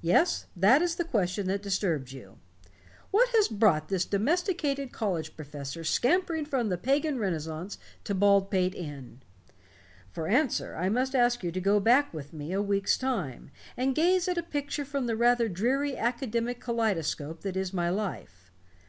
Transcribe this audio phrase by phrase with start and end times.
[0.00, 2.38] Yes, that is the question that disturbs you.
[3.10, 9.24] What has brought this domesticated college professor scampering from the Pagan Renaissance to Baldpate Inn?
[10.12, 13.92] For answer, I must ask you to go back with me a week's time, and
[13.92, 18.52] gaze at a picture from the rather dreary academic kaleidoscope that is my life.